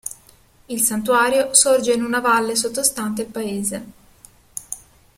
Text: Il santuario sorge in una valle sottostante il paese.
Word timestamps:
Il 0.65 0.79
santuario 0.81 1.53
sorge 1.53 1.93
in 1.93 2.01
una 2.03 2.19
valle 2.21 2.55
sottostante 2.55 3.21
il 3.21 3.27
paese. 3.27 3.85